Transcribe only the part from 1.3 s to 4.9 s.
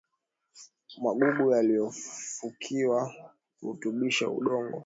yaliyofukiwa hurutubisha udongo